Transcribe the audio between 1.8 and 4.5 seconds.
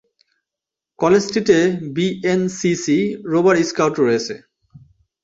BNCC, rover scout রয়েছে।